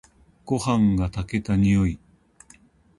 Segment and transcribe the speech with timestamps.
[0.45, 1.99] ごはんが炊けた匂い。